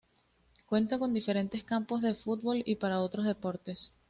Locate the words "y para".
2.65-3.01